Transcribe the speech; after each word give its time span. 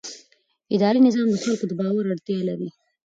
اداري 0.75 0.99
نظام 1.07 1.27
د 1.31 1.35
خلکو 1.43 1.65
د 1.67 1.71
باور 1.81 2.03
اړتیا 2.13 2.39
لري. 2.49 2.69